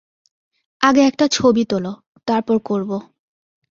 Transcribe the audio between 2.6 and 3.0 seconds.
করবো।